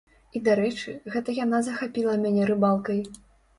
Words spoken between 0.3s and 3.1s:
І, дарэчы, гэта яна захапіла мяне рыбалкай.